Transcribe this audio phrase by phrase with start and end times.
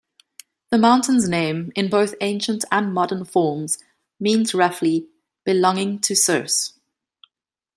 [0.71, 3.77] The mountain's name, in both ancient and modern forms,
[4.19, 5.07] means roughly,
[5.43, 6.73] "belonging to Circe".